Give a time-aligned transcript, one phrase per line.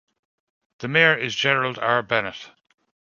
[0.79, 2.01] The Mayor is Gerald R.
[2.01, 2.49] Bennett.